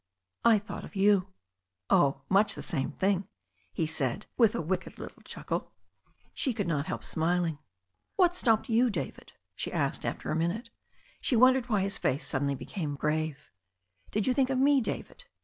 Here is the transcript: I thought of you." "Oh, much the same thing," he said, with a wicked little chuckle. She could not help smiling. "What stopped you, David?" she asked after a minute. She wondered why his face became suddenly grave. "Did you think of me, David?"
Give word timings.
I 0.43 0.57
thought 0.57 0.83
of 0.83 0.95
you." 0.95 1.27
"Oh, 1.91 2.23
much 2.27 2.55
the 2.55 2.63
same 2.63 2.91
thing," 2.91 3.27
he 3.71 3.85
said, 3.85 4.25
with 4.35 4.55
a 4.55 4.59
wicked 4.61 4.97
little 4.97 5.21
chuckle. 5.21 5.73
She 6.33 6.55
could 6.55 6.65
not 6.67 6.87
help 6.87 7.03
smiling. 7.03 7.59
"What 8.15 8.35
stopped 8.35 8.67
you, 8.67 8.89
David?" 8.89 9.33
she 9.55 9.71
asked 9.71 10.03
after 10.03 10.31
a 10.31 10.35
minute. 10.35 10.71
She 11.19 11.35
wondered 11.35 11.69
why 11.69 11.81
his 11.81 11.99
face 11.99 12.25
became 12.31 12.57
suddenly 12.57 12.95
grave. 12.97 13.51
"Did 14.09 14.25
you 14.25 14.33
think 14.33 14.49
of 14.49 14.57
me, 14.57 14.81
David?" 14.81 15.25